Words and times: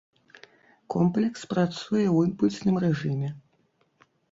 Комплекс 0.93 1.39
працуе 1.51 2.03
ў 2.15 2.31
імпульсным 2.31 2.75
рэжыме. 2.87 3.29